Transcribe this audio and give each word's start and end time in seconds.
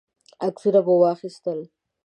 عکسونه 0.45 0.79
مو 0.85 0.95
واخیستل. 1.01 1.59